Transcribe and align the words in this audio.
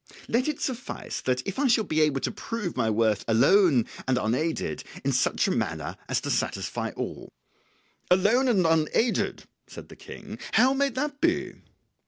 Let 0.27 0.47
it 0.47 0.59
suffice 0.59 1.21
if 1.27 1.59
I 1.59 1.67
shall 1.67 1.83
be 1.83 2.01
able 2.01 2.21
to 2.21 2.31
prove 2.31 2.75
my 2.75 2.89
worth 2.89 3.23
alone 3.27 3.85
and 4.07 4.17
unaided, 4.17 4.83
in 5.05 5.11
such 5.11 5.47
a 5.47 5.51
manner 5.51 5.95
as 6.09 6.19
to 6.21 6.31
satisfy 6.31 6.89
all." 6.95 7.31
"Alone 8.09 8.47
and 8.47 8.65
unaided?" 8.65 9.43
said 9.67 9.89
the 9.89 9.95
King; 9.95 10.39
"how 10.53 10.73
may 10.73 10.89
that 10.89 11.21
be?" 11.21 11.53